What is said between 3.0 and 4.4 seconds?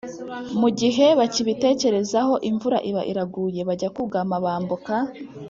iraguye. Bajya kugama,